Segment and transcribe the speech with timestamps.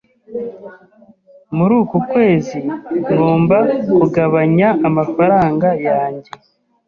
[1.55, 2.57] Muri uku kwezi
[3.09, 3.57] ngomba
[3.97, 6.29] kugabanya amafaranga yanjye.